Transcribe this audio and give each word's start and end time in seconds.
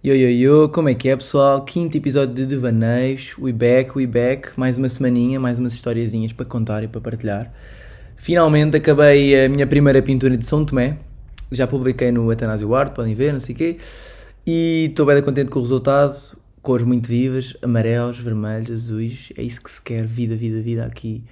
Yo, 0.00 0.14
yo, 0.14 0.28
yo, 0.28 0.68
como 0.68 0.88
é 0.88 0.94
que 0.94 1.08
é 1.08 1.16
pessoal? 1.16 1.64
Quinto 1.64 1.96
episódio 1.96 2.32
de 2.32 2.46
Devaneios, 2.46 3.36
we 3.36 3.52
back, 3.52 3.98
we 3.98 4.06
back, 4.06 4.50
mais 4.56 4.78
uma 4.78 4.88
semaninha, 4.88 5.40
mais 5.40 5.58
umas 5.58 5.72
historiazinhas 5.72 6.32
para 6.32 6.46
contar 6.46 6.84
e 6.84 6.86
para 6.86 7.00
partilhar. 7.00 7.52
Finalmente 8.16 8.76
acabei 8.76 9.44
a 9.44 9.48
minha 9.48 9.66
primeira 9.66 10.00
pintura 10.00 10.36
de 10.36 10.46
São 10.46 10.64
Tomé, 10.64 10.98
já 11.50 11.66
publiquei 11.66 12.12
no 12.12 12.30
Atanásio 12.30 12.72
Arte, 12.76 12.94
podem 12.94 13.12
ver, 13.12 13.32
não 13.32 13.40
sei 13.40 13.56
o 13.56 13.58
quê, 13.58 13.78
e 14.46 14.86
estou 14.88 15.04
bem 15.04 15.20
contente 15.20 15.50
com 15.50 15.58
o 15.58 15.62
resultado, 15.62 16.14
cores 16.62 16.86
muito 16.86 17.08
vivas, 17.08 17.56
amarelos, 17.60 18.20
vermelhos, 18.20 18.70
azuis, 18.70 19.32
é 19.36 19.42
isso 19.42 19.60
que 19.60 19.68
se 19.68 19.82
quer, 19.82 20.06
vida, 20.06 20.36
vida, 20.36 20.60
vida 20.62 20.84
aqui 20.86 21.24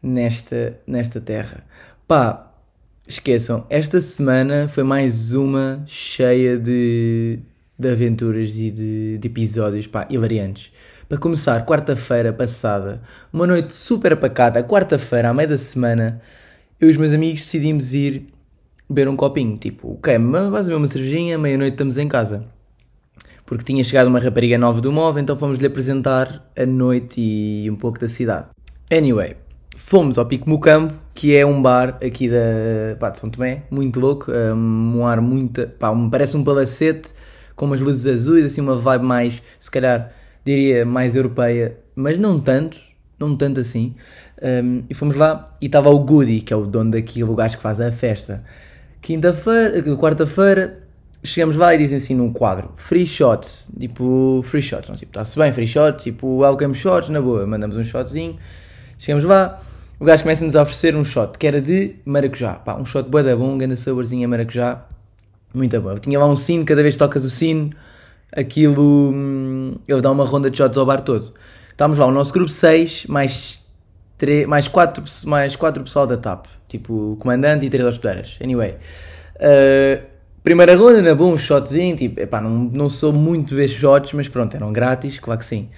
nesta, 0.00 0.78
nesta 0.86 1.20
terra. 1.20 1.64
Pá, 2.06 2.52
esqueçam, 3.04 3.66
esta 3.68 4.00
semana 4.00 4.68
foi 4.68 4.84
mais 4.84 5.34
uma 5.34 5.82
cheia 5.88 6.56
de 6.56 7.40
de 7.82 7.90
aventuras 7.90 8.56
e 8.56 8.70
de, 8.70 9.18
de 9.18 9.26
episódios 9.28 9.86
pá, 9.86 10.06
hilariantes. 10.08 10.72
Para 11.08 11.18
começar, 11.18 11.66
quarta-feira 11.66 12.32
passada, 12.32 13.02
uma 13.32 13.46
noite 13.46 13.74
super 13.74 14.14
apacada, 14.14 14.62
quarta-feira, 14.62 15.28
à 15.28 15.34
meia 15.34 15.48
da 15.48 15.58
semana, 15.58 16.22
eu 16.80 16.88
e 16.88 16.92
os 16.92 16.96
meus 16.96 17.12
amigos 17.12 17.42
decidimos 17.42 17.92
ir 17.92 18.28
beber 18.88 19.08
um 19.08 19.16
copinho. 19.16 19.58
Tipo, 19.58 19.94
ok, 19.94 20.16
vais 20.50 20.66
beber 20.66 20.78
uma 20.78 20.86
cervejinha, 20.86 21.36
meia-noite 21.36 21.74
estamos 21.74 21.98
em 21.98 22.08
casa. 22.08 22.44
Porque 23.44 23.64
tinha 23.64 23.84
chegado 23.84 24.06
uma 24.06 24.20
rapariga 24.20 24.56
nova 24.56 24.80
do 24.80 24.90
móvel, 24.90 25.22
então 25.22 25.36
fomos-lhe 25.36 25.66
apresentar 25.66 26.50
a 26.56 26.64
noite 26.64 27.20
e 27.20 27.68
um 27.70 27.76
pouco 27.76 27.98
da 27.98 28.08
cidade. 28.08 28.46
Anyway, 28.90 29.36
fomos 29.76 30.16
ao 30.16 30.24
Pico 30.24 30.48
Mucambo, 30.48 30.94
que 31.12 31.36
é 31.36 31.44
um 31.44 31.60
bar 31.60 31.98
aqui 32.02 32.30
da, 32.30 32.96
pá, 32.98 33.10
de 33.10 33.18
São 33.18 33.28
Tomé, 33.28 33.64
muito 33.70 34.00
louco, 34.00 34.32
um 34.32 35.04
ar 35.04 35.20
muito, 35.20 35.66
pá, 35.78 35.92
parece 36.10 36.36
um 36.38 36.44
palacete, 36.44 37.12
com 37.54 37.66
umas 37.66 37.80
luzes 37.80 38.06
azuis, 38.06 38.44
assim 38.46 38.60
uma 38.60 38.76
vibe 38.76 39.04
mais, 39.04 39.42
se 39.58 39.70
calhar, 39.70 40.12
diria 40.44 40.84
mais 40.84 41.16
europeia, 41.16 41.76
mas 41.94 42.18
não 42.18 42.40
tanto, 42.40 42.76
não 43.18 43.36
tanto 43.36 43.60
assim. 43.60 43.94
Um, 44.42 44.82
e 44.90 44.94
fomos 44.94 45.16
lá 45.16 45.52
e 45.60 45.66
estava 45.66 45.90
o 45.90 45.98
Goody, 45.98 46.40
que 46.40 46.52
é 46.52 46.56
o 46.56 46.66
dono 46.66 46.90
daquele 46.90 47.24
lugar 47.24 47.50
que 47.50 47.62
faz 47.62 47.80
a 47.80 47.92
festa. 47.92 48.42
Quinta-feira, 49.00 49.82
quarta-feira, 49.96 50.82
chegamos 51.24 51.56
lá 51.56 51.74
e 51.74 51.78
dizem 51.78 51.98
assim 51.98 52.14
num 52.14 52.32
quadro, 52.32 52.72
free 52.76 53.06
shots, 53.06 53.68
tipo, 53.78 54.42
free 54.44 54.62
shots, 54.62 54.88
não, 54.88 54.96
tipo, 54.96 55.10
está-se 55.10 55.38
bem, 55.38 55.52
free 55.52 55.66
shots, 55.66 56.02
tipo, 56.02 56.38
welcome 56.38 56.74
shots, 56.74 57.08
na 57.08 57.20
boa, 57.20 57.46
mandamos 57.46 57.76
um 57.76 57.84
shotzinho, 57.84 58.36
chegamos 58.98 59.24
lá, 59.24 59.60
o 60.00 60.04
gajo 60.04 60.22
começa-nos 60.22 60.56
a 60.56 60.62
oferecer 60.62 60.96
um 60.96 61.04
shot, 61.04 61.38
que 61.38 61.46
era 61.46 61.60
de 61.60 61.96
maracujá, 62.04 62.54
pá, 62.54 62.74
um 62.74 62.84
shot 62.84 63.08
bué 63.08 63.22
da 63.22 63.36
bom, 63.36 63.52
um 63.52 63.58
grande 63.58 63.76
saborzinho 63.76 64.24
a 64.24 64.28
maracujá, 64.28 64.84
muito 65.54 65.80
bom. 65.80 65.94
Tinha 65.96 66.18
lá 66.18 66.26
um 66.26 66.36
sino, 66.36 66.64
cada 66.64 66.82
vez 66.82 66.94
que 66.94 66.98
tocas 66.98 67.24
o 67.24 67.30
sino, 67.30 67.70
aquilo. 68.34 69.12
Hum, 69.12 69.74
ele 69.86 70.00
dá 70.00 70.10
uma 70.10 70.24
ronda 70.24 70.50
de 70.50 70.56
shots 70.56 70.76
ao 70.78 70.86
bar 70.86 71.00
todo. 71.00 71.32
Estávamos 71.70 71.98
lá, 71.98 72.06
o 72.06 72.12
nosso 72.12 72.32
grupo 72.32 72.50
6, 72.50 73.06
mais 73.06 73.60
3, 74.18 74.46
mais 74.46 74.68
4, 74.68 75.02
mais 75.24 75.56
4 75.56 75.82
pessoal 75.82 76.06
da 76.06 76.16
TAP. 76.16 76.46
Tipo, 76.68 77.12
o 77.12 77.16
comandante 77.16 77.66
e 77.66 77.70
3 77.70 77.84
hospedeiras. 77.84 78.38
Anyway. 78.42 78.76
Uh, 79.36 80.02
primeira 80.42 80.76
ronda, 80.76 81.02
na 81.02 81.14
bom, 81.14 81.32
um 81.32 81.38
shotzinho. 81.38 81.96
Tipo, 81.96 82.20
epá, 82.20 82.40
não, 82.40 82.50
não 82.50 82.88
sou 82.88 83.12
muito 83.12 83.54
ver 83.54 83.68
shots, 83.68 84.12
mas 84.12 84.28
pronto, 84.28 84.54
eram 84.54 84.72
grátis, 84.72 85.18
claro 85.18 85.40
que 85.40 85.46
sim. 85.46 85.68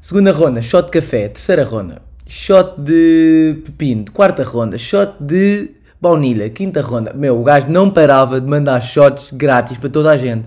Segunda 0.00 0.32
ronda, 0.32 0.60
shot 0.60 0.86
de 0.86 0.90
café. 0.92 1.28
Terceira 1.28 1.64
ronda, 1.64 2.02
shot 2.26 2.80
de 2.80 3.62
pepino. 3.64 4.04
Quarta 4.12 4.42
ronda, 4.42 4.76
shot 4.76 5.12
de 5.20 5.70
baunilha, 6.00 6.48
quinta 6.50 6.80
ronda. 6.80 7.12
Meu, 7.14 7.40
o 7.40 7.42
gajo 7.42 7.68
não 7.68 7.90
parava 7.90 8.40
de 8.40 8.46
mandar 8.46 8.80
shots 8.80 9.30
grátis 9.32 9.76
para 9.78 9.88
toda 9.88 10.10
a 10.10 10.16
gente. 10.16 10.46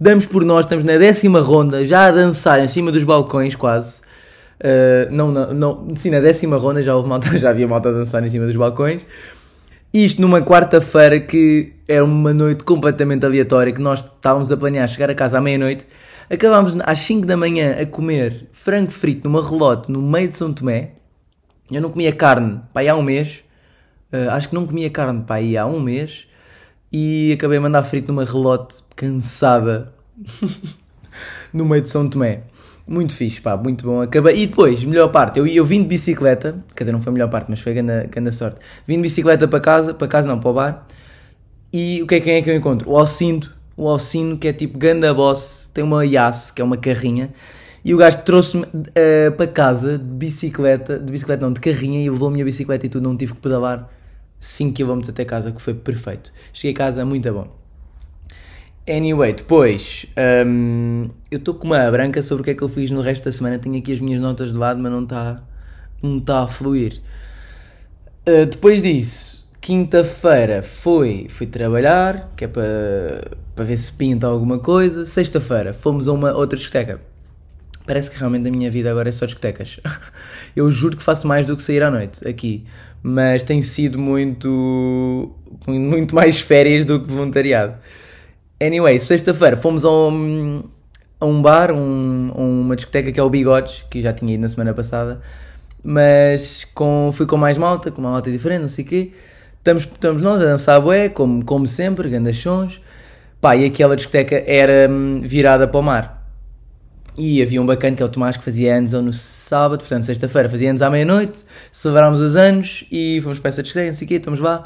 Damos 0.00 0.26
por 0.26 0.44
nós, 0.44 0.64
estamos 0.64 0.84
na 0.84 0.96
décima 0.96 1.40
ronda, 1.40 1.84
já 1.86 2.06
a 2.06 2.10
dançar 2.10 2.62
em 2.62 2.68
cima 2.68 2.92
dos 2.92 3.04
balcões 3.04 3.54
quase. 3.54 4.00
Uh, 4.60 5.10
não, 5.10 5.30
não, 5.30 5.54
não, 5.54 5.96
sim, 5.96 6.10
na 6.10 6.20
décima 6.20 6.56
ronda 6.56 6.82
já, 6.82 6.94
houve 6.94 7.08
malta, 7.08 7.28
já 7.38 7.50
havia 7.50 7.66
malta 7.66 7.88
a 7.88 7.92
dançar 7.92 8.24
em 8.24 8.28
cima 8.28 8.46
dos 8.46 8.56
balcões. 8.56 9.04
Isto 9.92 10.20
numa 10.20 10.42
quarta-feira 10.42 11.18
que 11.18 11.72
era 11.88 12.04
uma 12.04 12.34
noite 12.34 12.62
completamente 12.62 13.24
aleatória, 13.24 13.72
que 13.72 13.80
nós 13.80 14.00
estávamos 14.00 14.52
a 14.52 14.56
planear 14.56 14.86
chegar 14.86 15.10
a 15.10 15.14
casa 15.14 15.38
à 15.38 15.40
meia-noite. 15.40 15.86
Acabámos 16.30 16.76
às 16.84 17.00
5 17.00 17.26
da 17.26 17.36
manhã 17.36 17.74
a 17.80 17.86
comer 17.86 18.48
frango 18.52 18.90
frito 18.90 19.26
numa 19.26 19.42
relote 19.42 19.90
no 19.90 20.02
meio 20.02 20.28
de 20.28 20.36
São 20.36 20.52
Tomé. 20.52 20.90
Eu 21.70 21.80
não 21.80 21.90
comia 21.90 22.12
carne, 22.12 22.60
pá, 22.72 22.82
há 22.82 22.94
um 22.94 23.02
mês. 23.02 23.42
Uh, 24.12 24.30
acho 24.30 24.48
que 24.48 24.54
não 24.54 24.66
comia 24.66 24.88
carne 24.88 25.22
para 25.22 25.36
aí 25.36 25.56
há 25.56 25.66
um 25.66 25.80
mês 25.80 26.26
e 26.90 27.32
acabei 27.34 27.58
a 27.58 27.60
mandar 27.60 27.82
frito 27.82 28.08
numa 28.10 28.24
relote 28.24 28.76
cansada 28.96 29.92
no 31.52 31.64
meio 31.64 31.82
de 31.82 31.88
São 31.88 32.08
Tomé. 32.08 32.42
Muito 32.86 33.14
fixe, 33.14 33.38
pá, 33.40 33.54
muito 33.54 33.84
bom. 33.84 34.00
Acabei... 34.00 34.42
E 34.42 34.46
depois, 34.46 34.82
melhor 34.82 35.08
parte, 35.08 35.38
eu, 35.38 35.46
eu 35.46 35.64
vim 35.64 35.82
de 35.82 35.88
bicicleta, 35.88 36.64
quer 36.74 36.84
dizer, 36.84 36.92
não 36.92 37.02
foi 37.02 37.10
a 37.10 37.12
melhor 37.12 37.28
parte, 37.28 37.50
mas 37.50 37.60
foi 37.60 37.72
a 37.72 37.74
grande, 37.74 38.06
grande 38.08 38.32
sorte. 38.32 38.58
Vim 38.86 38.96
de 38.96 39.02
bicicleta 39.02 39.46
para 39.46 39.60
casa, 39.60 39.92
para 39.92 40.08
casa 40.08 40.26
não, 40.26 40.40
para 40.40 40.50
o 40.50 40.52
bar. 40.54 40.86
E 41.70 42.00
o 42.02 42.06
que 42.06 42.14
é, 42.14 42.20
quem 42.20 42.34
é 42.36 42.42
que 42.42 42.48
eu 42.48 42.56
encontro? 42.56 42.90
O 42.90 42.96
Alcindo, 42.96 43.50
o 43.76 43.86
Alcino, 43.86 44.38
que 44.38 44.48
é 44.48 44.54
tipo 44.54 44.78
ganda 44.78 45.12
boss, 45.12 45.70
tem 45.74 45.84
uma 45.84 46.04
Yass, 46.06 46.50
que 46.50 46.62
é 46.62 46.64
uma 46.64 46.78
carrinha, 46.78 47.30
e 47.84 47.94
o 47.94 47.98
gajo 47.98 48.22
trouxe-me 48.22 48.64
uh, 48.64 49.32
para 49.36 49.46
casa 49.46 49.98
de 49.98 50.04
bicicleta, 50.04 50.98
de 50.98 51.12
bicicleta 51.12 51.44
não, 51.44 51.52
de 51.52 51.60
carrinha, 51.60 52.02
e 52.02 52.08
levou 52.08 52.28
a 52.28 52.30
minha 52.30 52.44
bicicleta 52.44 52.86
e 52.86 52.88
tudo, 52.88 53.02
não 53.06 53.16
tive 53.16 53.34
que 53.34 53.40
pedalar 53.40 53.88
5 54.40 54.74
km 54.74 55.00
até 55.08 55.24
casa, 55.24 55.52
que 55.52 55.60
foi 55.60 55.74
perfeito. 55.74 56.32
Cheguei 56.52 56.72
a 56.72 56.76
casa 56.76 57.04
muito 57.04 57.32
bom. 57.32 57.56
Anyway, 58.88 59.34
depois, 59.34 60.06
um, 60.46 61.08
eu 61.30 61.38
estou 61.38 61.54
com 61.54 61.66
uma 61.66 61.90
branca 61.90 62.22
sobre 62.22 62.40
o 62.40 62.44
que 62.44 62.52
é 62.52 62.54
que 62.54 62.62
eu 62.62 62.68
fiz 62.68 62.90
no 62.90 63.02
resto 63.02 63.24
da 63.24 63.32
semana. 63.32 63.58
Tenho 63.58 63.76
aqui 63.76 63.92
as 63.92 64.00
minhas 64.00 64.20
notas 64.20 64.52
de 64.52 64.56
lado, 64.56 64.80
mas 64.80 64.90
não 64.90 65.02
está 65.02 65.42
não 66.02 66.20
tá 66.20 66.44
a 66.44 66.46
fluir. 66.46 67.00
Uh, 68.26 68.46
depois 68.46 68.82
disso, 68.82 69.48
quinta-feira 69.60 70.62
foi, 70.62 71.26
fui 71.28 71.46
trabalhar, 71.46 72.32
que 72.36 72.44
é 72.44 72.48
para 72.48 73.64
ver 73.64 73.76
se 73.76 73.92
pinta 73.92 74.26
alguma 74.26 74.58
coisa. 74.58 75.04
Sexta-feira 75.04 75.74
fomos 75.74 76.08
a 76.08 76.12
uma 76.12 76.32
outra 76.32 76.58
discoteca. 76.58 77.00
Parece 77.88 78.10
que 78.10 78.18
realmente 78.18 78.46
a 78.46 78.52
minha 78.52 78.70
vida 78.70 78.88
agora 78.88 79.08
é 79.08 79.12
só 79.12 79.26
discotecas. 79.26 79.80
eu 80.54 80.70
juro 80.70 80.96
que 80.96 81.02
faço 81.02 81.26
mais 81.26 81.44
do 81.44 81.56
que 81.56 81.62
sair 81.62 81.82
à 81.82 81.90
noite 81.90 82.26
aqui 82.28 82.64
mas 83.02 83.42
tem 83.42 83.62
sido 83.62 83.98
muito, 83.98 85.30
muito 85.66 86.14
mais 86.14 86.40
férias 86.40 86.84
do 86.84 87.00
que 87.00 87.10
voluntariado. 87.10 87.74
Anyway, 88.60 88.98
sexta-feira 88.98 89.56
fomos 89.56 89.84
a 89.84 89.90
um, 89.90 90.64
a 91.20 91.26
um 91.26 91.40
bar, 91.40 91.72
um, 91.72 92.32
uma 92.34 92.74
discoteca 92.74 93.12
que 93.12 93.20
é 93.20 93.22
o 93.22 93.30
Bigodes, 93.30 93.84
que 93.90 94.02
já 94.02 94.12
tinha 94.12 94.34
ido 94.34 94.40
na 94.40 94.48
semana 94.48 94.74
passada, 94.74 95.20
mas 95.82 96.66
com, 96.74 97.10
fui 97.14 97.24
com 97.24 97.36
mais 97.36 97.56
malta, 97.56 97.90
com 97.90 98.00
uma 98.00 98.10
malta 98.10 98.30
diferente, 98.30 98.62
não 98.62 98.68
sei 98.68 98.84
o 98.84 98.88
quê. 98.88 99.12
Estamos, 99.58 99.84
estamos 99.84 100.22
nós 100.22 100.42
a 100.42 100.46
dançar 100.46 100.80
bué, 100.80 101.08
como, 101.08 101.44
como 101.44 101.66
sempre, 101.66 102.08
grandes 102.08 102.38
sons. 102.38 102.80
Pá, 103.40 103.54
e 103.54 103.64
aquela 103.64 103.94
discoteca 103.94 104.42
era 104.46 104.90
hum, 104.90 105.20
virada 105.22 105.68
para 105.68 105.78
o 105.78 105.82
mar. 105.82 106.17
E 107.20 107.42
havia 107.42 107.60
um 107.60 107.66
bacana 107.66 107.96
que 107.96 108.02
é 108.02 108.06
o 108.06 108.08
Tomás 108.08 108.36
que 108.36 108.44
fazia 108.44 108.76
anos 108.76 108.92
no 108.92 109.12
sábado, 109.12 109.80
portanto, 109.80 110.04
sexta-feira 110.04 110.48
fazia 110.48 110.70
anos 110.70 110.82
à 110.82 110.88
meia-noite, 110.88 111.40
celebrámos 111.72 112.20
os 112.20 112.36
anos 112.36 112.84
e 112.92 113.20
fomos 113.24 113.40
para 113.40 113.48
essa 113.48 113.60
discoteca, 113.60 113.90
não 113.90 113.96
sei 113.96 114.04
o 114.04 114.08
quê, 114.08 114.14
estamos 114.14 114.38
lá. 114.38 114.62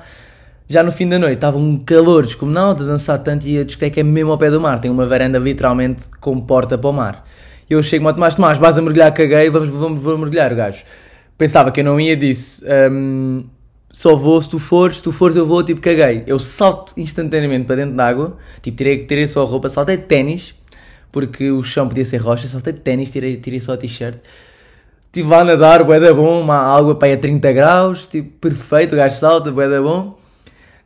Já 0.68 0.82
no 0.82 0.92
fim 0.92 1.08
da 1.08 1.18
noite 1.18 1.36
estava 1.36 1.56
um 1.56 1.78
calor 1.78 2.26
descomunal 2.26 2.74
de 2.74 2.84
dançar 2.84 3.18
tanto 3.20 3.46
e 3.46 3.58
a 3.58 3.64
discoteca 3.64 4.00
é 4.00 4.02
mesmo 4.02 4.32
ao 4.32 4.36
pé 4.36 4.50
do 4.50 4.60
mar, 4.60 4.82
tem 4.82 4.90
uma 4.90 5.06
varanda 5.06 5.38
literalmente 5.38 6.10
com 6.20 6.38
porta 6.42 6.76
para 6.76 6.90
o 6.90 6.92
mar. 6.92 7.26
Eu 7.70 7.82
chego-me 7.82 8.08
ao 8.08 8.14
Tomás, 8.14 8.34
Tomás, 8.34 8.58
vais 8.58 8.76
a 8.76 8.82
mergulhar, 8.82 9.14
caguei, 9.14 9.48
vamos, 9.48 9.70
vamos, 9.70 10.02
vamos 10.02 10.20
mergulhar, 10.20 10.52
o 10.52 10.56
gajo. 10.56 10.84
Pensava 11.38 11.70
que 11.70 11.80
eu 11.80 11.84
não 11.84 11.98
ia, 11.98 12.14
disse, 12.14 12.62
um, 12.90 13.44
só 13.90 14.14
vou 14.14 14.40
se 14.42 14.50
tu 14.50 14.58
fores, 14.58 14.98
se 14.98 15.02
tu 15.02 15.10
fores 15.10 15.36
eu 15.36 15.46
vou, 15.46 15.62
tipo, 15.62 15.80
caguei. 15.80 16.22
Eu 16.26 16.38
salto 16.38 16.92
instantaneamente 16.98 17.64
para 17.64 17.76
dentro 17.76 17.94
da 17.94 18.06
água, 18.06 18.36
tipo, 18.60 18.76
tirei, 18.76 19.06
tirei 19.06 19.26
só 19.26 19.42
a 19.42 19.46
roupa, 19.46 19.70
saltei 19.70 19.96
de 19.96 20.02
ténis, 20.02 20.54
porque 21.12 21.50
o 21.50 21.62
chão 21.62 21.86
podia 21.86 22.04
ser 22.04 22.16
rocha, 22.16 22.48
saltei 22.48 22.72
de 22.72 22.80
ténis, 22.80 23.10
tirei, 23.10 23.36
tirei 23.36 23.60
só 23.60 23.74
a 23.74 23.76
t-shirt. 23.76 24.18
Estive 25.06 25.28
lá 25.28 25.40
a 25.40 25.44
nadar, 25.44 25.84
bué 25.84 26.00
da 26.00 26.12
bom, 26.14 26.40
uma 26.40 26.56
água 26.56 26.94
para 26.94 27.08
aí 27.08 27.14
a 27.14 27.18
30 27.18 27.52
graus, 27.52 28.06
tipo, 28.06 28.30
perfeito, 28.40 28.94
o 28.94 28.96
gajo 28.96 29.14
salta, 29.14 29.52
bué 29.52 29.68
da 29.68 29.80
bom. 29.80 30.18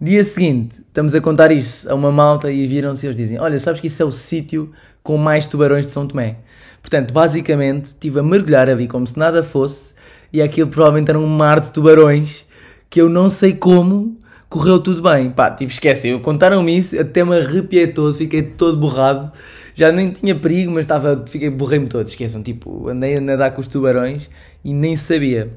Dia 0.01 0.25
seguinte, 0.25 0.81
estamos 0.81 1.15
a 1.15 1.21
contar 1.21 1.53
isso 1.53 1.89
a 1.91 1.95
uma 1.95 2.11
malta 2.11 2.51
e 2.51 2.67
viram-se 2.67 3.07
e 3.07 3.09
eles 3.09 3.17
dizem, 3.17 3.39
olha, 3.39 3.59
sabes 3.61 3.81
que 3.81 3.87
isso 3.87 4.03
é 4.03 4.05
o 4.05 4.11
sítio 4.11 4.73
com 5.03 5.17
mais 5.17 5.47
tubarões 5.47 5.87
de 5.87 5.93
São 5.93 6.07
Tomé. 6.07 6.39
Portanto, 6.83 7.15
basicamente, 7.15 7.85
estive 7.85 8.19
a 8.19 8.23
mergulhar 8.23 8.69
ali 8.69 8.89
como 8.89 9.07
se 9.07 9.17
nada 9.17 9.43
fosse 9.45 9.95
e 10.33 10.43
aquilo 10.43 10.69
provavelmente 10.69 11.09
era 11.09 11.19
um 11.19 11.27
mar 11.27 11.61
de 11.61 11.71
tubarões 11.71 12.45
que 12.91 13.01
eu 13.01 13.09
não 13.09 13.31
sei 13.31 13.55
como 13.55 14.19
correu 14.49 14.81
tudo 14.81 15.01
bem. 15.03 15.31
Pá, 15.31 15.51
tipo, 15.51 15.73
esquece, 15.73 16.19
contaram-me 16.19 16.77
isso, 16.77 17.01
até 17.01 17.25
me 17.25 17.39
arrepiei 17.39 17.87
todo, 17.87 18.13
fiquei 18.13 18.43
todo 18.43 18.77
borrado 18.77 19.33
já 19.77 19.93
nem 19.93 20.11
tinha 20.11 20.35
perigo, 20.35 20.73
mas 20.73 20.85
estava, 20.85 21.23
fiquei, 21.29 21.51
borrei-me 21.51 21.87
todo, 21.87 22.07
esqueçam, 22.07 22.43
tipo, 22.43 22.89
andei 22.89 23.19
a 23.19 23.21
nadar 23.21 23.51
com 23.53 23.61
os 23.61 23.69
tubarões 23.69 24.29
e 24.65 24.73
nem 24.73 24.97
sabia. 24.97 25.53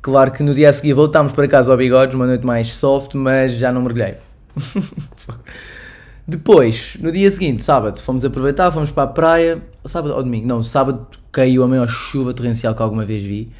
Claro 0.00 0.32
que 0.32 0.42
no 0.42 0.54
dia 0.54 0.70
a 0.70 0.72
seguir 0.72 0.94
voltámos 0.94 1.32
para 1.32 1.46
casa 1.46 1.70
ao 1.70 1.76
Bigodes, 1.76 2.14
uma 2.14 2.26
noite 2.26 2.46
mais 2.46 2.74
soft, 2.74 3.14
mas 3.14 3.52
já 3.52 3.70
não 3.70 3.82
mergulhei. 3.82 4.14
Depois, 6.26 6.96
no 6.98 7.12
dia 7.12 7.30
seguinte, 7.30 7.62
sábado, 7.62 8.00
fomos 8.00 8.24
aproveitar, 8.24 8.72
fomos 8.72 8.90
para 8.90 9.02
a 9.02 9.06
praia. 9.06 9.62
Sábado 9.84 10.14
ou 10.14 10.22
domingo? 10.22 10.46
Não, 10.46 10.62
sábado 10.62 11.06
caiu 11.30 11.62
a 11.62 11.68
maior 11.68 11.88
chuva 11.88 12.32
torrencial 12.32 12.74
que 12.74 12.80
alguma 12.80 13.04
vez 13.04 13.22
vi. 13.22 13.52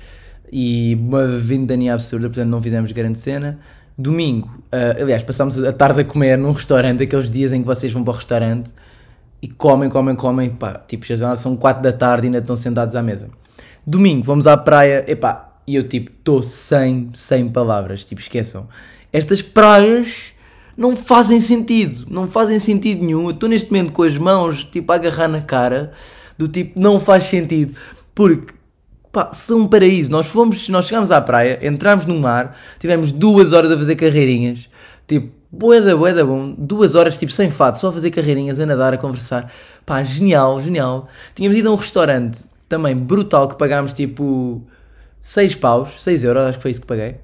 E 0.51 0.95
uma 0.95 1.27
ventania 1.27 1.93
absurda, 1.93 2.29
portanto 2.29 2.49
não 2.49 2.63
fizemos 2.63 2.91
grande 2.93 3.19
cena. 3.19 3.59
Domingo, 3.97 4.49
uh, 4.73 5.03
aliás, 5.03 5.23
passámos 5.23 5.63
a 5.63 5.73
tarde 5.73 6.01
a 6.01 6.05
comer 6.05 6.39
num 6.39 6.53
restaurante, 6.53 7.03
aqueles 7.03 7.31
dias 7.31 7.53
em 7.53 7.61
que 7.61 7.67
vocês 7.67 7.93
vão 7.93 8.03
para 8.03 8.13
o 8.13 8.17
restaurante 8.17 8.71
e 9.45 9.49
comem, 9.49 9.91
comem, 9.91 10.17
comem, 10.17 10.49
pá, 10.49 10.81
tipo, 10.89 11.05
já 11.05 11.37
são 11.37 11.55
4 11.55 11.83
da 11.83 11.93
tarde 11.93 12.27
e 12.27 12.29
ainda 12.29 12.39
estão 12.39 12.57
sentados 12.57 12.97
à 12.97 13.03
mesa. 13.03 13.29
Domingo, 13.87 14.25
vamos 14.25 14.47
à 14.47 14.57
praia, 14.57 15.05
e 15.67 15.75
eu 15.75 15.87
tipo, 15.87 16.11
estou 16.11 16.43
sem, 16.43 17.11
sem 17.13 17.47
palavras, 17.51 18.07
tipo, 18.07 18.23
esqueçam. 18.23 18.67
Estas 19.13 19.43
praias 19.43 20.33
não 20.75 20.97
fazem 20.97 21.43
sentido, 21.43 22.07
não 22.11 22.27
fazem 22.27 22.59
sentido 22.59 23.05
nenhum. 23.05 23.25
Eu 23.25 23.33
estou 23.33 23.47
neste 23.47 23.71
momento 23.71 23.93
com 23.93 24.03
as 24.03 24.17
mãos, 24.17 24.65
tipo, 24.65 24.91
a 24.91 24.95
agarrar 24.95 25.29
na 25.29 25.43
cara, 25.43 25.93
do 26.39 26.49
tipo, 26.49 26.81
não 26.81 26.99
faz 26.99 27.25
sentido, 27.25 27.75
porque, 28.15 28.55
pá, 29.13 29.31
são 29.31 29.61
um 29.61 29.67
paraíso. 29.67 30.11
Nós 30.11 30.27
fomos, 30.27 30.71
nós 30.71 30.87
chegámos 30.87 31.11
à 31.11 31.21
praia, 31.21 31.59
entramos 31.63 32.07
no 32.07 32.19
mar, 32.19 32.59
tivemos 32.79 33.13
duas 33.13 33.53
horas 33.53 33.71
a 33.71 33.77
fazer 33.77 33.95
carreirinhas, 33.95 34.71
tipo, 35.07 35.33
boeda, 35.51 35.97
boeda 35.97 36.25
bom, 36.25 36.55
duas 36.57 36.95
horas, 36.95 37.17
tipo, 37.17 37.33
sem 37.33 37.51
fato, 37.51 37.77
só 37.77 37.89
a 37.89 37.93
fazer 37.93 38.11
carreirinhas, 38.11 38.59
a 38.59 38.67
nadar, 38.67 38.95
a 38.95 38.99
conversar. 38.99 39.53
Pá, 39.87 40.03
genial, 40.03 40.61
genial. 40.61 41.09
Tínhamos 41.35 41.57
ido 41.57 41.69
a 41.69 41.73
um 41.73 41.77
restaurante 41.77 42.45
também 42.69 42.97
brutal 42.97 43.49
que 43.49 43.57
pagámos, 43.57 43.93
tipo, 43.93 44.63
6 45.21 45.55
paus, 45.57 46.03
6 46.03 46.25
euros, 46.25 46.45
acho 46.45 46.59
que 46.59 46.63
foi 46.63 46.71
isso 46.71 46.81
que 46.81 46.87
paguei. 46.87 47.17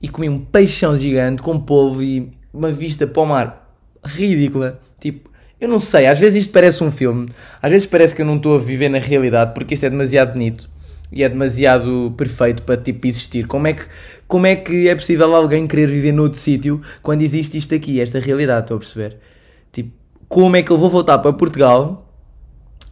E 0.00 0.08
comi 0.08 0.28
um 0.28 0.38
peixão 0.38 0.96
gigante 0.96 1.42
com 1.42 1.58
polvo 1.58 2.02
e 2.02 2.32
uma 2.52 2.70
vista 2.70 3.06
para 3.06 3.22
o 3.22 3.26
mar 3.26 3.76
ridícula. 4.04 4.80
Tipo, 4.98 5.30
eu 5.60 5.68
não 5.68 5.78
sei, 5.78 6.06
às 6.06 6.18
vezes 6.18 6.40
isto 6.40 6.52
parece 6.52 6.82
um 6.82 6.90
filme, 6.90 7.28
às 7.60 7.70
vezes 7.70 7.86
parece 7.86 8.14
que 8.14 8.22
eu 8.22 8.26
não 8.26 8.36
estou 8.36 8.56
a 8.56 8.58
viver 8.58 8.88
na 8.88 8.98
realidade 8.98 9.54
porque 9.54 9.74
isto 9.74 9.86
é 9.86 9.90
demasiado 9.90 10.32
bonito 10.32 10.68
e 11.12 11.22
é 11.22 11.28
demasiado 11.28 12.14
perfeito 12.16 12.62
para 12.62 12.76
tipo 12.76 13.06
existir. 13.06 13.46
Como 13.46 13.66
é 13.66 13.74
que, 13.74 13.84
como 14.26 14.46
é, 14.46 14.56
que 14.56 14.88
é 14.88 14.94
possível 14.94 15.34
alguém 15.36 15.66
querer 15.66 15.86
viver 15.86 16.12
noutro 16.12 16.38
sítio 16.38 16.80
quando 17.02 17.20
existe 17.22 17.58
isto 17.58 17.74
aqui, 17.74 18.00
esta 18.00 18.18
realidade? 18.18 18.62
Estou 18.62 18.76
a 18.76 18.80
perceber? 18.80 19.18
Tipo, 19.70 19.92
como 20.28 20.56
é 20.56 20.62
que 20.62 20.72
eu 20.72 20.78
vou 20.78 20.88
voltar 20.88 21.18
para 21.18 21.32
Portugal 21.34 22.08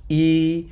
e, 0.08 0.68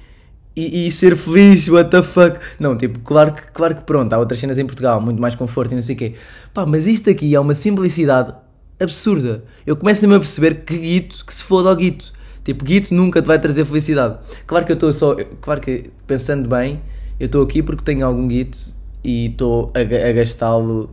e, 0.54 0.86
e, 0.86 0.92
ser 0.92 1.16
feliz? 1.16 1.66
What 1.68 1.90
the 1.90 2.02
fuck? 2.02 2.38
Não, 2.60 2.76
tipo, 2.76 2.98
claro 3.00 3.32
que, 3.32 3.42
claro 3.50 3.76
que 3.76 3.82
pronto, 3.82 4.12
há 4.12 4.18
outras 4.18 4.38
cenas 4.38 4.58
em 4.58 4.66
Portugal, 4.66 5.00
muito 5.00 5.20
mais 5.20 5.34
conforto 5.34 5.72
e 5.72 5.74
não 5.74 5.82
sei 5.82 5.94
o 5.94 5.98
quê. 5.98 6.14
Pá, 6.52 6.66
mas 6.66 6.86
isto 6.86 7.08
aqui 7.08 7.34
é 7.34 7.40
uma 7.40 7.54
simplicidade 7.54 8.34
absurda. 8.78 9.42
Eu 9.66 9.76
começo-me 9.76 10.14
a 10.14 10.18
perceber 10.18 10.64
que 10.64 10.76
Guito, 10.76 11.24
que 11.24 11.34
se 11.34 11.42
foda 11.42 11.70
ao 11.70 11.76
Guito. 11.76 12.12
Tipo, 12.44 12.64
Guito 12.64 12.94
nunca 12.94 13.20
te 13.20 13.26
vai 13.26 13.38
trazer 13.38 13.64
felicidade. 13.64 14.18
Claro 14.46 14.64
que 14.64 14.72
eu 14.72 14.74
estou 14.74 14.92
só. 14.92 15.16
Claro 15.40 15.60
que, 15.60 15.90
pensando 16.06 16.48
bem, 16.48 16.80
eu 17.18 17.26
estou 17.26 17.42
aqui 17.42 17.62
porque 17.62 17.82
tenho 17.82 18.06
algum 18.06 18.26
Guito 18.28 18.58
e 19.02 19.26
estou 19.26 19.72
a, 19.74 19.80
a 19.80 20.12
gastá-lo 20.12 20.90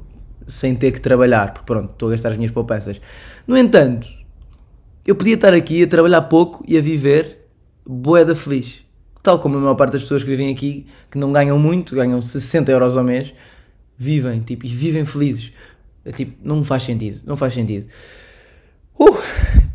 sem 0.48 0.76
ter 0.76 0.92
que 0.92 1.00
trabalhar. 1.00 1.54
Porque 1.54 1.66
pronto, 1.66 1.92
estou 1.92 2.10
a 2.10 2.12
gastar 2.12 2.30
as 2.30 2.38
minhas 2.38 2.52
poupanças. 2.52 3.00
No 3.48 3.58
entanto, 3.58 4.08
eu 5.06 5.16
podia 5.16 5.36
estar 5.36 5.54
aqui 5.54 5.84
a 5.84 5.88
trabalhar 5.88 6.24
pouco 6.24 6.64
e 6.68 6.78
a 6.78 6.82
viver 6.82 7.48
boeda 7.86 8.34
feliz. 8.34 8.82
Tal 9.22 9.40
como 9.40 9.58
a 9.58 9.60
maior 9.60 9.76
parte 9.76 9.94
das 9.94 10.04
pessoas 10.04 10.24
que 10.24 10.30
vivem 10.30 10.54
aqui, 10.54 10.86
que 11.10 11.18
não 11.18 11.32
ganham 11.32 11.58
muito, 11.58 11.96
ganham 11.96 12.22
60 12.22 12.72
euros 12.72 12.98
ao 12.98 13.04
mês, 13.04 13.34
vivem, 13.98 14.40
tipo, 14.42 14.66
e 14.66 14.70
vivem 14.70 15.06
felizes. 15.06 15.52
É, 16.04 16.12
tipo, 16.12 16.38
não 16.44 16.64
faz 16.64 16.84
sentido, 16.84 17.22
não 17.26 17.36
faz 17.36 17.54
sentido. 17.54 17.88
Uh, 19.00 19.18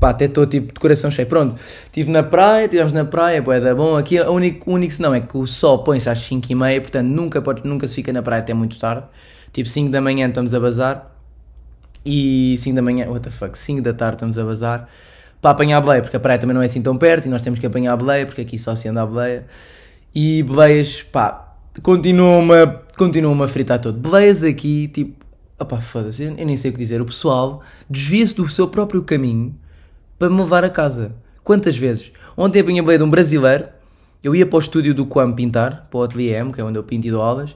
pá, 0.01 0.11
até 0.11 0.25
estou 0.25 0.47
tipo 0.47 0.73
de 0.73 0.81
coração 0.81 1.11
cheio. 1.11 1.29
Pronto, 1.29 1.55
estive 1.85 2.11
na 2.11 2.23
praia, 2.23 2.65
estivemos 2.65 2.93
na 2.93 3.05
praia, 3.05 3.43
boé, 3.43 3.61
da 3.61 3.75
bom. 3.75 3.97
Aqui 3.97 4.19
o 4.19 4.33
único, 4.33 4.71
o 4.71 4.75
único 4.75 4.93
senão 4.93 5.15
é 5.15 5.21
que 5.21 5.37
o 5.37 5.47
sol 5.47 5.85
põe-se 5.85 6.09
às 6.09 6.19
5 6.21 6.51
e 6.51 6.55
meia, 6.55 6.81
portanto 6.81 7.07
nunca, 7.07 7.43
pode, 7.43 7.67
nunca 7.69 7.87
se 7.87 7.97
fica 7.97 8.13
na 8.13 8.23
praia 8.23 8.41
até 8.41 8.55
muito 8.55 8.79
tarde. 8.79 9.05
Tipo 9.53 9.69
5 9.69 9.91
da 9.91 10.01
manhã 10.01 10.29
estamos 10.29 10.55
a 10.55 10.61
bazar 10.61 11.15
e 12.05 12.57
5 12.59 12.75
da 12.75 12.83
manhã, 12.83 13.07
what 13.09 13.21
the 13.21 13.31
fuck, 13.31 13.57
5 13.57 13.83
da 13.83 13.93
tarde 13.93 14.17
estamos 14.17 14.39
a 14.39 14.45
bazar 14.45 14.89
para 15.43 15.51
apanhar 15.51 15.79
a 15.79 15.81
boleia, 15.81 16.03
porque 16.03 16.17
a 16.17 16.21
praia 16.21 16.39
também 16.39 16.55
não 16.55 16.63
é 16.63 16.67
assim 16.67 16.83
tão 16.83 16.97
perto 16.97 17.27
e 17.27 17.29
nós 17.29 17.43
temos 17.43 17.59
que 17.59 17.67
apanhar 17.67 17.93
a 17.93 17.97
boleia, 17.97 18.27
porque 18.27 18.41
aqui 18.41 18.59
só 18.59 18.75
se 18.75 18.89
anda 18.89 19.03
a 19.03 19.07
boleia. 19.07 19.47
E 20.15 20.43
boleias, 20.43 21.03
pá, 21.03 21.55
continuam-me 21.83 22.55
a, 22.55 23.45
a 23.45 23.49
fritar 23.49 23.79
todo. 23.81 23.99
Boleias 23.99 24.43
aqui, 24.43 24.89
tipo, 24.89 25.25
opá, 25.59 25.81
foda-se, 25.81 26.25
eu 26.25 26.47
nem 26.47 26.57
sei 26.57 26.71
o 26.71 26.75
que 26.75 26.79
dizer. 26.79 27.01
O 27.01 27.07
pessoal 27.07 27.63
desvia-se 27.89 28.35
do 28.35 28.49
seu 28.51 28.69
próprio 28.69 29.03
caminho 29.03 29.55
para 30.21 30.29
me 30.29 30.39
levar 30.39 30.63
a 30.63 30.69
casa. 30.69 31.13
Quantas 31.43 31.79
vezes? 31.79 32.13
Ontem 32.37 32.61
apanhei 32.61 32.85
a 32.87 32.97
de 32.99 33.03
um 33.03 33.09
brasileiro, 33.09 33.65
eu 34.23 34.37
ia 34.37 34.45
para 34.45 34.59
o 34.59 34.61
estúdio 34.61 34.93
do 34.93 35.07
Quam 35.07 35.33
pintar, 35.33 35.89
para 35.91 35.99
o 35.99 36.03
Atelier 36.03 36.43
M, 36.43 36.53
que 36.53 36.61
é 36.61 36.65
onde 36.65 36.79
eu 36.79 36.83
pinto 36.83 37.07
e 37.07 37.11
dou 37.11 37.23
aulas. 37.23 37.55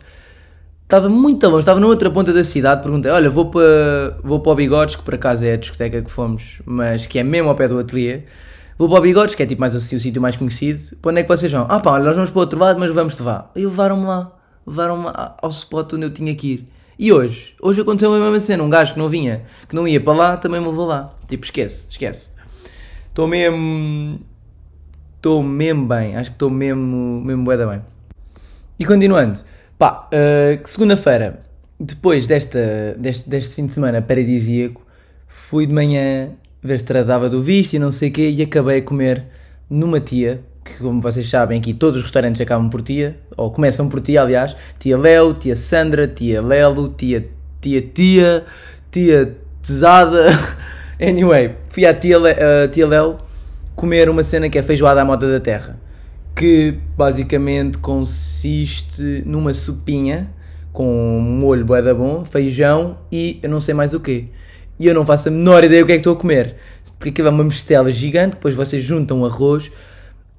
Estava 0.83 1.11
muito 1.11 1.47
longe, 1.47 1.61
estava 1.61 1.85
outra 1.87 2.11
ponta 2.11 2.33
da 2.33 2.43
cidade. 2.43 2.83
Perguntei: 2.83 3.11
Olha, 3.11 3.29
vou 3.29 3.51
para, 3.51 4.19
vou 4.25 4.41
para 4.41 4.53
o 4.53 4.55
Bigodes, 4.55 4.97
que 4.97 5.03
por 5.03 5.15
acaso 5.15 5.45
é 5.45 5.53
a 5.53 5.57
discoteca 5.57 6.01
que 6.01 6.11
fomos, 6.11 6.63
mas 6.65 7.07
que 7.07 7.19
é 7.19 7.23
mesmo 7.23 7.51
ao 7.51 7.55
pé 7.55 7.69
do 7.69 7.79
ateliê. 7.79 8.23
Vou 8.79 8.89
para 8.89 8.99
o 8.99 9.03
Bigodes, 9.03 9.35
que 9.35 9.43
é 9.43 9.47
tipo 9.47 9.61
mais 9.61 9.77
assim, 9.77 9.97
o 9.97 10.01
sítio 10.01 10.23
mais 10.23 10.35
conhecido. 10.35 10.97
Para 11.03 11.11
onde 11.11 11.21
é 11.21 11.23
que 11.23 11.29
vocês 11.29 11.53
vão? 11.53 11.67
Ah 11.69 11.81
pá, 11.81 11.91
olha, 11.91 12.05
nós 12.05 12.17
vamos 12.17 12.31
para 12.31 12.39
o 12.39 12.41
outro 12.41 12.59
lado, 12.59 12.81
mas 12.81 12.91
vamos-te 12.91 13.23
vá. 13.23 13.51
E 13.55 13.67
levaram-me 13.67 14.07
lá, 14.07 14.33
levaram-me 14.67 15.11
ao 15.15 15.51
spot 15.51 15.93
onde 15.93 16.07
eu 16.07 16.11
tinha 16.11 16.35
que 16.35 16.47
ir. 16.47 16.69
E 16.99 17.13
hoje? 17.13 17.55
Hoje 17.61 17.83
aconteceu 17.83 18.15
a 18.15 18.19
mesma 18.19 18.41
cena. 18.41 18.63
Um 18.63 18.71
gajo 18.71 18.95
que 18.95 18.99
não 18.99 19.11
vinha, 19.11 19.45
que 19.69 19.75
não 19.75 19.87
ia 19.87 20.01
para 20.01 20.15
lá, 20.15 20.37
também 20.39 20.61
me 20.61 20.67
levou 20.67 20.87
lá. 20.87 21.13
Tipo, 21.29 21.45
esquece, 21.45 21.89
esquece. 21.91 22.34
Estou 23.15 23.29
mesmo. 23.29 24.19
Estou 25.15 25.41
mesmo 25.41 25.87
bem. 25.87 26.17
Acho 26.17 26.31
que 26.31 26.35
estou 26.35 26.51
mesmo, 26.51 27.23
mesmo 27.25 27.45
bué 27.45 27.57
da 27.57 27.65
bem. 27.65 27.81
E 28.77 28.85
continuando. 28.85 29.39
Pá, 29.79 30.09
uh, 30.09 30.69
segunda-feira, 30.69 31.39
depois 31.79 32.27
desta, 32.27 32.97
deste, 32.99 33.31
deste 33.31 33.55
fim 33.55 33.67
de 33.67 33.73
semana 33.73 34.03
paradisíaco, 34.03 34.85
fui 35.29 35.65
de 35.65 35.73
manhã 35.73 36.31
ver 36.61 36.79
se 36.81 36.85
tratava 36.85 37.29
do 37.29 37.41
visto 37.41 37.75
e 37.75 37.79
não 37.79 37.93
sei 37.93 38.09
o 38.09 38.13
quê 38.13 38.31
e 38.31 38.43
acabei 38.43 38.79
a 38.79 38.83
comer 38.83 39.25
numa 39.71 40.01
tia 40.01 40.43
que 40.65 40.79
como 40.79 41.01
vocês 41.01 41.29
sabem 41.31 41.61
aqui 41.61 41.73
todos 41.73 41.99
os 41.99 42.03
restaurantes 42.03 42.41
acabam 42.41 42.69
por 42.69 42.83
tia, 42.83 43.17
ou 43.37 43.51
começam 43.51 43.89
por 43.89 44.01
tia, 44.01 44.23
aliás, 44.23 44.57
tia 44.79 44.99
Léo, 44.99 45.35
tia 45.35 45.55
Sandra, 45.55 46.09
tia 46.09 46.43
Lelo, 46.43 46.89
tia 46.89 47.29
tia 47.61 47.81
tia, 47.81 48.45
tia 48.91 49.37
Tesada, 49.63 50.27
anyway, 51.01 51.57
fui 51.69 51.85
à 51.87 51.95
tia 51.95 52.19
Léo 52.19 53.19
comer 53.75 54.09
uma 54.09 54.23
cena 54.23 54.49
que 54.49 54.59
é 54.59 54.63
feijoada 54.63 55.03
à 55.03 55.05
moda 55.05 55.31
da 55.31 55.41
terra, 55.41 55.79
que 56.35 56.79
basicamente 56.97 57.79
consiste 57.79 59.23
numa 59.27 59.53
sopinha 59.53 60.31
com 60.73 61.21
molho 61.21 61.65
boeda 61.65 61.95
bom, 61.95 62.25
feijão 62.25 62.99
e 63.11 63.39
eu 63.43 63.49
não 63.49 63.61
sei 63.61 63.75
mais 63.75 63.95
o 63.95 64.01
quê. 64.01 64.27
E 64.79 64.87
eu 64.87 64.95
não 64.95 65.07
faço 65.07 65.29
a 65.29 65.31
menor 65.31 65.63
ideia 65.63 65.83
o 65.83 65.87
que 65.87 65.93
é 65.93 65.95
que 65.97 66.01
estou 66.01 66.15
a 66.15 66.17
comer. 66.17 66.57
Porque 66.99 67.11
aquilo 67.11 67.29
é 67.29 67.31
uma 67.31 67.45
mistela 67.45 67.93
gigante, 67.93 68.35
depois 68.35 68.55
vocês 68.55 68.83
juntam 68.83 69.25
arroz, 69.25 69.71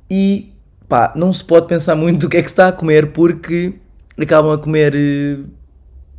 e 0.09 0.53
pá, 0.89 1.13
não 1.15 1.31
se 1.31 1.43
pode 1.43 1.67
pensar 1.67 1.95
muito 1.95 2.21
do 2.21 2.29
que 2.29 2.37
é 2.37 2.41
que 2.41 2.47
se 2.47 2.53
está 2.53 2.67
a 2.67 2.71
comer 2.71 3.07
porque 3.07 3.73
acabam 4.17 4.51
a 4.51 4.57
comer 4.57 4.93
eh, 4.95 5.37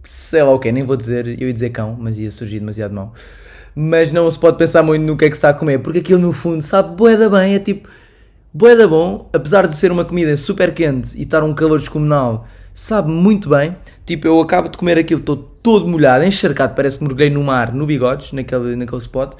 sei 0.02 0.42
lá 0.42 0.52
o 0.52 0.58
que, 0.58 0.70
nem 0.70 0.82
vou 0.82 0.96
dizer, 0.96 1.26
eu 1.26 1.48
ia 1.48 1.52
dizer 1.52 1.70
cão, 1.70 1.96
mas 1.98 2.18
ia 2.18 2.30
surgir 2.30 2.60
demasiado 2.60 2.94
mal. 2.94 3.12
Mas 3.78 4.10
não 4.10 4.30
se 4.30 4.38
pode 4.38 4.56
pensar 4.56 4.82
muito 4.82 5.02
no 5.02 5.18
que 5.18 5.26
é 5.26 5.28
que 5.28 5.36
está 5.36 5.50
a 5.50 5.54
comer, 5.54 5.80
porque 5.80 5.98
aquilo 5.98 6.18
no 6.18 6.32
fundo 6.32 6.62
sabe 6.62 6.96
boeda 6.96 7.28
bem, 7.28 7.54
é 7.54 7.58
tipo 7.58 7.86
boeda 8.52 8.88
bom, 8.88 9.28
apesar 9.34 9.66
de 9.66 9.76
ser 9.76 9.92
uma 9.92 10.02
comida 10.02 10.34
super 10.34 10.72
quente 10.72 11.14
e 11.14 11.24
estar 11.24 11.44
um 11.44 11.54
calor 11.54 11.78
descomunal, 11.78 12.46
sabe 12.72 13.10
muito 13.10 13.50
bem. 13.50 13.76
Tipo, 14.06 14.28
eu 14.28 14.40
acabo 14.40 14.70
de 14.70 14.78
comer 14.78 14.96
aquilo, 14.96 15.20
estou 15.20 15.36
todo 15.36 15.86
molhado, 15.86 16.24
encharcado, 16.24 16.74
parece 16.74 16.96
que 16.96 17.04
mergulhei 17.04 17.28
no 17.28 17.44
mar, 17.44 17.74
no 17.74 17.84
bigodes, 17.84 18.32
naquele, 18.32 18.74
naquele 18.74 19.00
spot, 19.02 19.34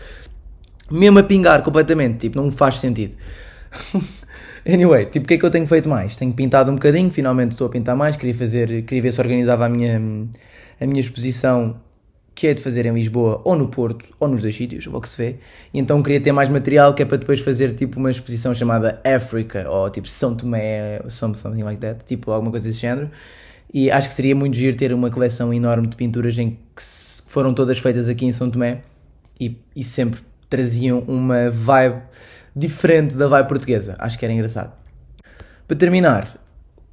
mesmo 0.91 1.19
a 1.19 1.23
pingar 1.23 1.63
completamente, 1.63 2.19
tipo, 2.19 2.37
não 2.37 2.51
faz 2.51 2.79
sentido. 2.79 3.17
Anyway, 4.69 5.07
tipo, 5.07 5.25
o 5.25 5.29
que 5.29 5.35
é 5.35 5.39
que 5.39 5.47
eu 5.47 5.51
tenho 5.51 5.65
feito 5.65 5.89
mais? 5.89 6.17
Tenho 6.17 6.33
pintado 6.33 6.73
um 6.73 6.75
bocadinho, 6.75 7.09
finalmente 7.09 7.53
estou 7.53 7.69
a 7.69 7.71
pintar 7.71 7.95
mais, 7.95 8.17
queria 8.17 8.35
fazer, 8.35 8.83
queria 8.83 9.01
ver 9.01 9.13
se 9.13 9.21
organizava 9.21 9.67
a 9.67 9.69
minha, 9.69 10.03
a 10.81 10.87
minha 10.87 11.01
exposição 11.01 11.77
que 12.37 12.47
é 12.47 12.53
de 12.53 12.63
fazer 12.63 12.85
em 12.85 12.93
Lisboa 12.93 13.41
ou 13.45 13.57
no 13.57 13.67
Porto 13.67 14.05
ou 14.21 14.29
nos 14.29 14.43
dois 14.43 14.55
sítios, 14.55 14.87
o 14.87 15.01
que 15.01 15.09
se 15.09 15.17
vê. 15.17 15.37
E 15.73 15.81
então 15.81 16.03
queria 16.03 16.21
ter 16.21 16.33
mais 16.33 16.51
material 16.51 16.93
que 16.93 17.03
é 17.03 17.07
para 17.07 17.17
depois 17.17 17.41
fazer 17.41 17.73
tipo 17.73 17.99
uma 17.99 18.11
exposição 18.11 18.55
chamada 18.55 19.01
Africa 19.03 19.67
ou 19.71 19.89
tipo 19.89 20.07
São 20.07 20.37
Tomé, 20.37 21.01
something 21.09 21.63
like 21.63 21.81
that, 21.81 22.05
tipo 22.05 22.31
alguma 22.31 22.51
coisa 22.51 22.69
desse 22.69 22.81
género. 22.81 23.11
E 23.73 23.91
acho 23.91 24.09
que 24.09 24.15
seria 24.15 24.37
muito 24.37 24.55
giro 24.55 24.77
ter 24.77 24.93
uma 24.93 25.11
coleção 25.11 25.53
enorme 25.53 25.87
de 25.87 25.97
pinturas 25.97 26.39
em 26.39 26.51
que 26.51 26.83
foram 27.27 27.55
todas 27.55 27.79
feitas 27.79 28.07
aqui 28.07 28.27
em 28.27 28.33
São 28.33 28.51
Tomé 28.51 28.83
e, 29.41 29.57
e 29.75 29.83
sempre 29.83 30.21
traziam 30.51 31.01
uma 31.09 31.51
vibe 31.51 32.03
diferente 32.55 33.17
da 33.17 33.27
vibe 33.27 33.49
portuguesa. 33.49 33.97
Acho 33.99 34.19
que 34.19 34.27
era 34.27 34.35
engraçado. 34.35 34.75
Para 35.67 35.77
terminar, 35.77 36.39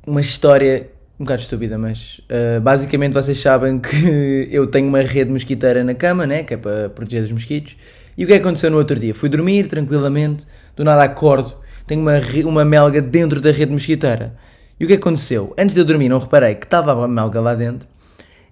uma 0.07 0.21
história 0.21 0.89
um 1.19 1.23
bocado 1.23 1.41
estúpida, 1.41 1.77
mas 1.77 2.21
uh, 2.29 2.59
basicamente 2.61 3.13
vocês 3.13 3.39
sabem 3.39 3.79
que 3.79 4.47
eu 4.51 4.67
tenho 4.67 4.87
uma 4.87 5.01
rede 5.01 5.31
mosquiteira 5.31 5.83
na 5.83 5.93
cama, 5.93 6.25
né? 6.25 6.43
Que 6.43 6.55
é 6.55 6.57
para 6.57 6.89
proteger 6.89 7.23
os 7.23 7.31
mosquitos. 7.31 7.77
E 8.17 8.23
o 8.23 8.27
que 8.27 8.33
é 8.33 8.37
aconteceu 8.37 8.69
no 8.69 8.77
outro 8.77 8.99
dia? 8.99 9.13
Fui 9.13 9.29
dormir 9.29 9.67
tranquilamente, 9.67 10.45
do 10.75 10.83
nada 10.83 11.03
acordo, 11.03 11.55
tenho 11.85 12.01
uma, 12.01 12.13
uma 12.45 12.65
melga 12.65 13.01
dentro 13.01 13.41
da 13.41 13.51
rede 13.51 13.71
mosquiteira. 13.71 14.35
E 14.79 14.85
o 14.85 14.87
que 14.87 14.97
que 14.97 15.01
aconteceu? 15.01 15.53
Antes 15.57 15.73
de 15.73 15.81
eu 15.81 15.85
dormir, 15.85 16.09
não 16.09 16.19
reparei 16.19 16.55
que 16.55 16.65
estava 16.65 17.03
a 17.03 17.07
melga 17.07 17.39
lá 17.39 17.55
dentro 17.55 17.87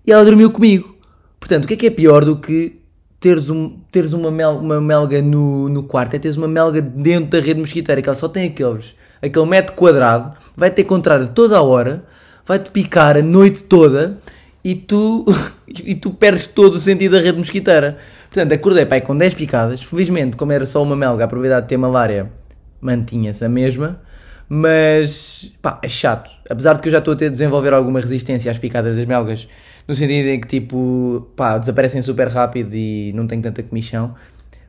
e 0.05 0.11
ela 0.11 0.23
dormiu 0.23 0.51
comigo. 0.51 0.95
Portanto, 1.39 1.65
o 1.65 1.67
que 1.67 1.73
é 1.73 1.77
que 1.77 1.87
é 1.87 1.89
pior 1.89 2.23
do 2.23 2.37
que 2.37 2.79
teres, 3.19 3.49
um, 3.49 3.79
teres 3.91 4.13
uma, 4.13 4.31
mel, 4.31 4.57
uma 4.57 4.79
melga 4.79 5.21
no, 5.21 5.69
no 5.69 5.83
quarto? 5.83 6.15
É 6.15 6.19
teres 6.19 6.37
uma 6.37 6.47
melga 6.47 6.81
dentro 6.81 7.29
da 7.29 7.39
rede 7.39 7.59
mosquiteira, 7.59 8.01
que 8.01 8.09
ela 8.09 8.15
só 8.15 8.27
tem 8.27 8.47
aqueles, 8.47 8.95
aquele 9.21 9.45
metro 9.45 9.75
quadrado, 9.75 10.35
vai 10.55 10.69
ter 10.69 10.83
contrário 10.83 11.29
toda 11.29 11.57
a 11.57 11.61
hora, 11.61 12.03
vai-te 12.45 12.71
picar 12.71 13.17
a 13.17 13.21
noite 13.21 13.63
toda 13.63 14.17
e 14.63 14.75
tu, 14.75 15.25
e 15.67 15.95
tu 15.95 16.11
perdes 16.11 16.47
todo 16.47 16.75
o 16.75 16.79
sentido 16.79 17.13
da 17.15 17.21
rede 17.21 17.37
mosquiteira. 17.37 17.97
Portanto, 18.29 18.53
acordei 18.53 18.85
pai 18.85 19.01
com 19.01 19.17
10 19.17 19.33
picadas. 19.33 19.83
Felizmente, 19.83 20.37
como 20.37 20.51
era 20.51 20.65
só 20.65 20.81
uma 20.81 20.95
melga, 20.95 21.25
a 21.25 21.27
probabilidade 21.27 21.63
de 21.63 21.69
ter 21.69 21.77
malária 21.77 22.31
mantinha-se 22.79 23.43
a 23.43 23.49
mesma. 23.49 24.01
Mas, 24.47 25.49
pá, 25.61 25.79
é 25.81 25.87
chato. 25.87 26.29
Apesar 26.49 26.73
de 26.73 26.81
que 26.81 26.89
eu 26.89 26.91
já 26.91 26.97
estou 26.97 27.13
a 27.13 27.17
ter 27.17 27.25
de 27.25 27.33
desenvolver 27.33 27.73
alguma 27.73 28.01
resistência 28.01 28.51
às 28.51 28.57
picadas 28.57 28.97
das 28.97 29.05
melgas, 29.05 29.47
no 29.87 29.95
sentido 29.95 30.27
em 30.27 30.39
que, 30.41 30.47
tipo, 30.47 31.29
pá, 31.35 31.57
desaparecem 31.57 32.01
super 32.01 32.27
rápido 32.27 32.73
e 32.73 33.13
não 33.13 33.27
tenho 33.27 33.41
tanta 33.41 33.63
comichão. 33.63 34.13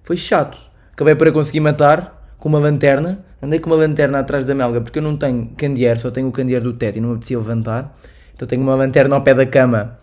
Foi 0.04 0.16
chato. 0.16 0.58
Acabei 0.92 1.14
para 1.14 1.32
conseguir 1.32 1.60
matar 1.60 2.21
com 2.42 2.48
uma 2.48 2.58
lanterna. 2.58 3.24
Andei 3.40 3.60
com 3.60 3.70
uma 3.70 3.76
lanterna 3.76 4.18
atrás 4.18 4.44
da 4.44 4.52
melga 4.52 4.80
porque 4.80 4.98
eu 4.98 5.02
não 5.02 5.16
tenho 5.16 5.52
candeeiro, 5.56 6.00
só 6.00 6.10
tenho 6.10 6.26
o 6.26 6.32
candeeiro 6.32 6.64
do 6.64 6.72
teto 6.72 6.98
e 6.98 7.00
não 7.00 7.10
me 7.10 7.14
apetecia 7.14 7.38
levantar. 7.38 7.96
Então 8.34 8.48
tenho 8.48 8.60
uma 8.60 8.74
lanterna 8.74 9.14
ao 9.14 9.22
pé 9.22 9.32
da 9.32 9.46
cama 9.46 9.96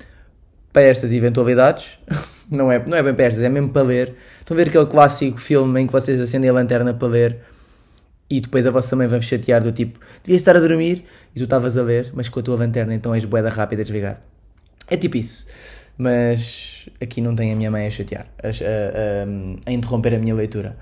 para 0.72 0.84
estas 0.84 1.12
eventualidades. 1.12 2.00
Não 2.50 2.72
é, 2.72 2.84
não 2.84 2.98
é 2.98 3.04
bem 3.04 3.14
para 3.14 3.26
estas, 3.26 3.44
é 3.44 3.50
mesmo 3.50 3.70
para 3.70 3.84
ler. 3.84 4.16
Estão 4.40 4.56
a 4.56 4.58
ver 4.58 4.70
aquele 4.70 4.88
clássico 4.88 5.40
filme 5.40 5.82
em 5.82 5.86
que 5.86 5.94
vocês 5.94 6.20
acendem 6.20 6.50
a 6.50 6.54
lanterna 6.54 6.96
para 6.96 7.08
ler 7.08 7.38
e 8.28 8.42
depois 8.42 8.66
a 8.66 8.72
vossa 8.72 8.96
mãe 8.96 9.06
vai 9.06 9.22
chatear 9.22 9.62
do 9.62 9.72
tipo, 9.72 10.00
devias 10.24 10.42
estar 10.42 10.58
a 10.58 10.60
dormir 10.60 11.04
e 11.36 11.38
tu 11.38 11.44
estavas 11.44 11.78
a 11.78 11.84
ler, 11.84 12.10
mas 12.12 12.28
com 12.28 12.40
a 12.40 12.42
tua 12.42 12.58
lanterna 12.58 12.96
então 12.96 13.14
és 13.14 13.24
boeda 13.24 13.50
rápida 13.50 13.84
a 13.84 13.86
desligar. 13.86 14.20
É 14.88 14.98
tipo 14.98 15.16
isso. 15.18 15.46
Mas 15.96 16.90
aqui 17.00 17.22
não 17.22 17.36
tem 17.36 17.54
a 17.54 17.56
minha 17.56 17.70
mãe 17.70 17.86
a 17.86 17.92
chatear, 17.92 18.26
a, 18.42 18.48
a, 18.48 18.50
a, 18.50 19.70
a 19.70 19.72
interromper 19.72 20.16
a 20.16 20.18
minha 20.18 20.34
leitura. 20.34 20.76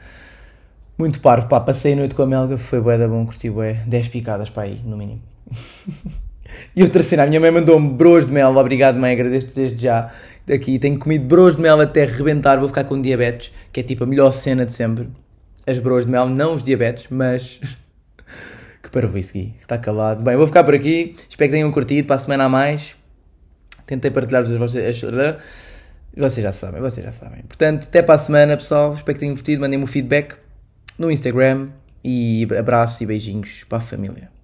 Muito 0.98 1.20
parvo, 1.20 1.48
pá, 1.48 1.60
passei 1.60 1.94
a 1.94 1.96
noite 1.96 2.16
com 2.16 2.24
a 2.24 2.26
melga, 2.26 2.58
foi 2.58 2.82
boeda 2.82 3.08
bom, 3.08 3.24
curti 3.24 3.52
bué, 3.52 3.84
10 3.86 4.08
picadas 4.08 4.50
para 4.50 4.64
aí, 4.64 4.82
no 4.84 4.98
mínimo. 4.98 5.22
E 6.76 6.82
outra 6.82 7.04
cena, 7.04 7.24
a 7.24 7.28
minha 7.28 7.40
mãe 7.40 7.52
mandou-me 7.52 7.90
bros 7.90 8.26
de 8.26 8.32
mel, 8.32 8.56
obrigado 8.56 8.98
mãe, 8.98 9.12
agradeço-te 9.12 9.54
desde 9.54 9.84
já. 9.84 10.12
Daqui 10.46 10.80
tenho 10.80 10.98
comido 10.98 11.26
bros 11.26 11.56
de 11.58 11.62
mel 11.62 11.80
até 11.82 12.06
rebentar, 12.06 12.58
vou 12.58 12.68
ficar 12.68 12.86
com 12.86 13.02
diabetes, 13.02 13.52
que 13.72 13.82
é 13.82 13.84
tipo 13.84 14.06
a 14.06 14.08
melhor 14.08 14.32
cena 14.32 14.66
de 14.66 14.74
sempre. 14.74 15.10
As 15.68 15.78
bros 15.78 16.06
de 16.06 16.12
mel, 16.12 16.28
não 16.30 16.56
os 16.56 16.64
diabetes, 16.64 17.08
mas. 17.10 17.60
que 18.82 18.90
para 18.90 19.06
o 19.06 19.10
Gui, 19.10 19.56
está 19.60 19.78
calado. 19.78 20.24
Bem, 20.24 20.38
vou 20.38 20.48
ficar 20.48 20.64
por 20.64 20.74
aqui, 20.74 21.16
espero 21.30 21.50
que 21.50 21.58
tenham 21.58 21.72
curtido, 21.72 22.08
para 22.08 22.16
a 22.16 22.20
semana 22.20 22.46
a 22.46 22.50
mais. 22.50 22.96
Tentei 23.86 24.10
partilhar-vos 24.10 24.52
as 24.52 24.58
vossas. 24.58 25.02
Vocês 26.16 26.44
já 26.44 26.52
sabem, 26.52 26.82
vocês 26.82 27.06
já 27.06 27.12
sabem. 27.12 27.42
Portanto, 27.42 27.88
até 27.88 28.02
para 28.02 28.16
a 28.16 28.18
semana, 28.18 28.58
pessoal. 28.58 28.94
Espero 28.94 29.16
que 29.16 29.20
tenham 29.20 29.36
curtido. 29.36 29.62
Mandem-me 29.62 29.84
o 29.84 29.88
feedback 29.88 30.36
no 30.98 31.12
Instagram. 31.12 31.70
E 32.04 32.48
abraços 32.58 33.02
e 33.02 33.06
beijinhos 33.06 33.66
para 33.68 33.80
a 33.80 33.82
família. 33.82 34.37